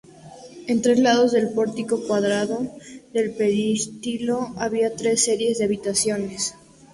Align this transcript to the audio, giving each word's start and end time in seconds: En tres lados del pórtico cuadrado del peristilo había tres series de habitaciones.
En 0.65 0.81
tres 0.81 0.97
lados 0.97 1.31
del 1.31 1.49
pórtico 1.51 2.07
cuadrado 2.07 2.65
del 3.13 3.35
peristilo 3.35 4.49
había 4.57 4.95
tres 4.95 5.23
series 5.25 5.59
de 5.59 5.65
habitaciones. 5.65 6.55